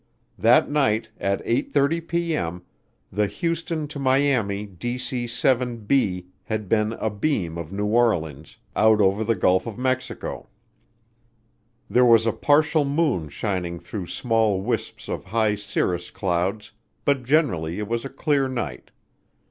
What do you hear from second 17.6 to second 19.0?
it was a clear night.